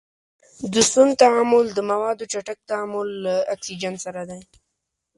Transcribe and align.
د 0.73 0.75
سون 0.91 1.09
تعامل 1.21 1.65
د 1.73 1.79
موادو 1.91 2.29
چټک 2.31 2.59
تعامل 2.69 3.07
له 3.25 3.35
اکسیجن 3.53 3.93
سره 4.05 4.21
دی. 4.29 4.41